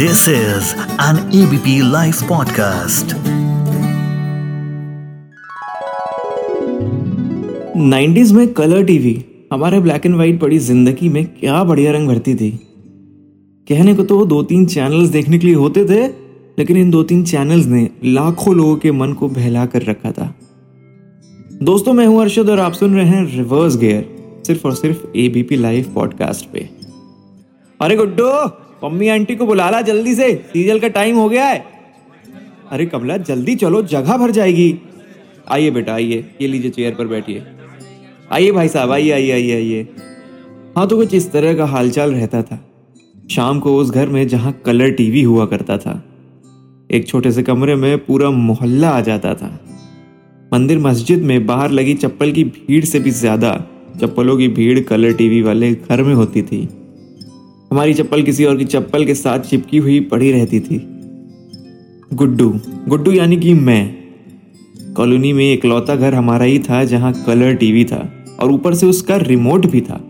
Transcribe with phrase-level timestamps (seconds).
[0.00, 0.64] This is
[0.98, 3.12] an ABP Life podcast.
[7.76, 12.34] 90s में colour TV, हमारे black and white पड़ी ज़िंदगी में क्या बढ़िया रंग भरती
[12.34, 12.50] थी।
[13.68, 16.06] कहने को तो दो तीन चैनल्स देखने के लिए होते थे,
[16.58, 20.34] लेकिन इन दो तीन चैनल्स ने लाखों लोगों के मन को बहला कर रखा था।
[21.62, 25.56] दोस्तों, मैं हूँ अर्शद और आप सुन रहे हैं रिवर्स गियर सिर्फ़ और सिर्फ़ एबीपी
[25.56, 26.70] लाइव पॉडकास्ट पे।
[27.80, 28.50] अरे गुड्डू!
[28.82, 31.64] मम्मी आंटी को बुला ला जल्दी से, सीरियल का टाइम हो गया है।
[32.70, 34.74] अरे कमला, जल्दी चलो, जगह भर जाएगी।
[35.48, 37.42] आइए बेटा, आइए, ये लीजिए चेयर पर बैठिए।
[38.32, 39.88] आइए भाई साहब, आइए आइए आइए आइए।
[40.76, 42.58] हाँ तो कुछ इस तरह का हालचाल रहता था।
[43.30, 46.02] शाम को उस घर में जहाँ कलर टीवी हुआ करता था,
[46.90, 49.58] एक छोटे से कमरे में पूरा मोहल्ला आ जाता था।
[50.52, 53.52] मंदिर मस्जिद में बाहर लगी चप्पल की भीड़ से भी ज़्यादा,
[54.00, 56.68] चप्पलों की भीड़ कलर टीवी वाले घर में होती थी।
[57.70, 60.78] हमारी चप्पल किसी और की चप्पल के साथ चिपकी हुई पड़ी रहती थी।
[62.12, 62.48] गुड्डू।
[62.88, 68.00] गुड्डू यानी कि मैं। कॉलोनी में इकलौता घर हमारा ही था, जहाँ कलर टीवी था
[68.40, 70.00] और ऊपर से उसका रिमोट भी था।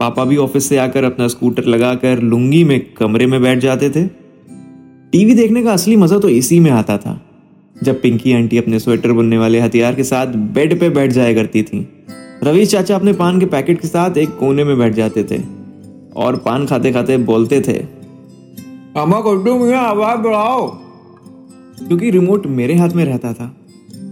[0.00, 4.06] पापा भी ऑफ़िस से आकर अपना स्कूटर लगाकर लुंगी में कमरे में बैठ जाते थे।
[5.12, 7.20] टीवी देखने का असली मज़ा तो इसी में आता था,
[7.76, 11.62] जब पिंकी आंटी अपने स्वेटर बुनने वाले हथियार के साथ बेड पे बैठ जाया करती
[11.62, 11.86] थी।
[12.44, 15.57] रवीश चाचा अपने पान के पैकेट के साथ एक कोने में बैठ जाते थे।
[16.18, 17.78] और पान खाते खाते बोलते थे।
[18.96, 20.66] गुड्डू मियाँ आवाज़ बढ़ाओ।
[21.78, 23.54] क्योंकि रिमोट मेरे हाथ में रहता था।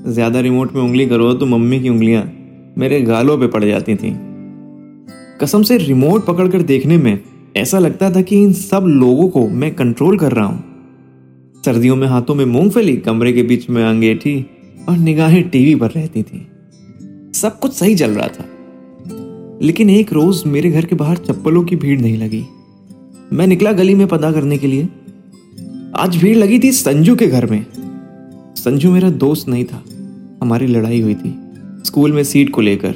[0.06, 2.22] ज़्यादा रिमोट में उंगली करो तो मम्मी की उंगलियाँ
[2.78, 4.16] मेरे गालों पे पड़ जाती थी।
[5.40, 7.18] कसम से रिमोट पकड़कर देखने में
[7.56, 10.64] ऐसा लगता था कि इन सब लोगों को मैं कंट्रोल कर रहा हूँ।
[11.64, 14.46] सर्दियों में हाथों में मूंगफली कमरे के बीच में अंगेठी
[14.88, 16.46] और निगाहें टीवी पर रहती थी।
[17.34, 18.44] सब कुछ सही चल रहा था।
[19.62, 22.44] लेकिन एक रोज मेरे घर के बाहर चप्पलों की भीड़ नहीं लगी।
[23.32, 24.88] मैं निकला गली में पता करने के लिए।
[25.96, 27.66] आज भीड़ लगी थी संजू के घर में।
[28.56, 29.82] संजू मेरा दोस्त नहीं था
[30.42, 31.34] हमारी लड़ाई हुई थी
[31.84, 32.92] स्कूल में सीट को लेकर।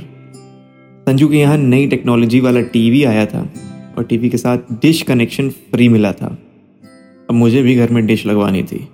[1.07, 3.41] संजू के यहाँ नई टेक्नोलॉजी वाला टीवी आया था
[3.99, 6.27] और टीवी के साथ डिश कनेक्शन फ्री मिला था।
[7.31, 8.89] अब मुझे भी घर में डिश लगवानी थी।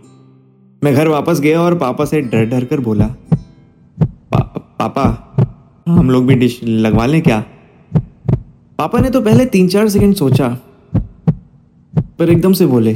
[0.85, 3.07] मैं घर वापस गया और पापा से डर डर कर बोला
[3.99, 4.39] पा,
[4.79, 5.35] पापा
[5.89, 7.45] हम लोग भी डिश लगवा लें क्या?
[8.79, 10.49] पापा ने तो पहले तीन चार सेकंड सोचा,
[12.19, 12.93] पर एकदम से बोले,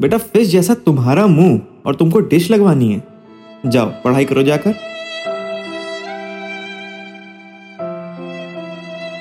[0.00, 3.02] बेटा फ़िश जैसा तुम्हारा मुँह और तुमको डिश लगवानी है।
[3.66, 4.74] जाओ, पढ़ाई करो जाकर।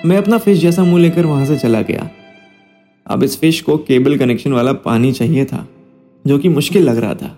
[0.05, 2.09] मैं अपना फ़िश जैसा मुँह लेकर वहाँ से चला गया।
[3.07, 5.67] अब इस फ़िश को केबल कनेक्शन वाला पानी चाहिए था,
[6.25, 7.37] जो कि मुश्किल लग रहा था।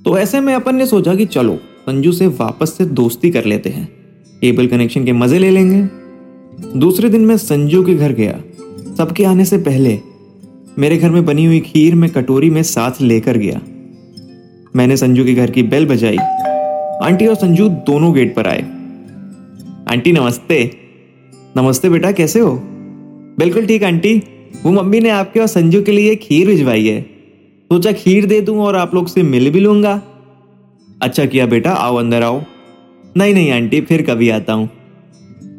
[0.00, 3.70] तो ऐसे में अपन ने सोचा कि चलो, संजू से वापस से दोस्ती कर लेते
[3.70, 3.88] हैं।
[4.40, 6.03] केबल कनेक्शन के मज़े ले लेंगे।
[6.60, 8.40] दूसरे दिन मैं संजू के घर गया।
[8.94, 10.00] सबके आने से पहले
[10.78, 13.60] मेरे घर में बनी हुई खीर में कटोरी में साथ लेकर गया।
[14.76, 16.16] मैंने संजू के घर की बेल बजाई।
[17.02, 18.62] आंटी और संजू दोनों गेट पर आए।
[19.92, 20.76] आंटी, नमस्ते।
[21.56, 22.62] नमस्ते बेटा, कैसे हो?
[23.38, 24.22] बिल्कुल ठीक, आंटी।
[24.62, 27.02] वो मम्मी ने आपके और संजू के लिए खीर भिजवाई है।
[27.72, 30.02] सोचा खीर दे दूँ और आप लोग से मिल भी लूँगा।
[31.02, 32.42] अच्छा किया बेटा, आओ अंदर आओ।
[33.16, 34.70] नहीं नहीं, आंटी, फिर कभी आता हूँ।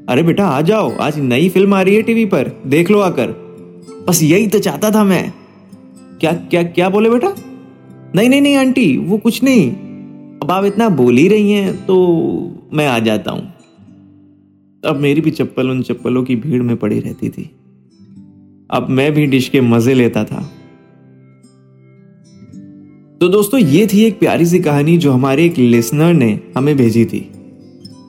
[0.10, 3.28] अरे बेटा, आ जाओ। आज नई फ़िल्म आ रही है टीवी पर। देख लो आकर।
[4.08, 5.34] बस यही तो चाहता था मैं।
[6.20, 7.36] क्या क्या क्या बोले बेटा?
[8.16, 9.72] नहीं नहीं नहीं, आंटी, वो कुछ नहीं।
[10.44, 11.96] अब आप इतना बोल ही रही हैं तो
[12.74, 13.54] मैं आ जाता हूँ।
[14.86, 17.50] अब मेरी भी चप्पल उन चप्पलों की भीड़ में पड़ी रहती थी।
[18.72, 20.52] अब मैं भी डिश के मज़े लेता था।
[23.22, 27.06] तो दोस्तों, ये थी एक प्यारी सी कहानी जो हमारे एक लिसनर ने हमें भेजी
[27.06, 27.30] थी।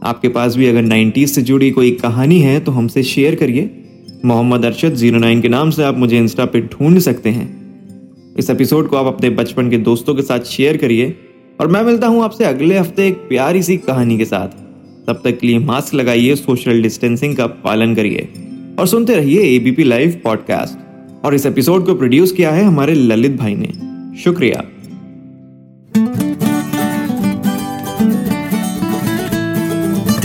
[0.07, 3.71] आपके पास भी अगर 90s से जुड़ी कोई कहानी है तो हमसे शेयर करिए।
[4.25, 7.49] मोहम्मद अरशद ज़ीरो नाइन के नाम से आप मुझे इंस्टा पे ढूंढ सकते हैं।
[8.39, 11.17] इस एपिसोड को आप अपने बचपन के दोस्तों के साथ शेयर करिए,
[11.61, 14.49] और मैं मिलता हूँ आपसे अगले हफ़्ते एक प्यारी सी कहानी के साथ।
[15.07, 18.29] तब तक के लिए मास्क लगाइए, सोशल डिस्टेंसिंग का पालन करिए,
[18.79, 23.37] और सुनते रहिए एबीपी लाइव पॉडकास्ट और इस एपिसोड को प्रोड्यूस किया है हमारे ललित
[23.37, 23.69] भाई ने।
[24.19, 24.65] शुक्रिया।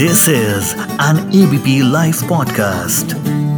[0.02, 3.51] This is an ABP Life podcast.